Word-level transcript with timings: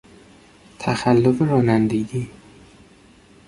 تخلف 0.79 1.41
رانندگی 1.41 2.27